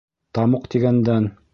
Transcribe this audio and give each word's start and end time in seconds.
Тамуҡ 0.37 0.65
тигәндән. 0.77 1.33